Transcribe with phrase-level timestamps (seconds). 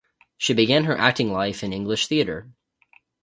[0.39, 2.49] She began her acting life in English theatre.